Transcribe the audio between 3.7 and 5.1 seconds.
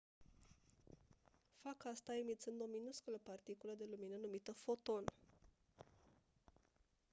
de lumină numită «foton».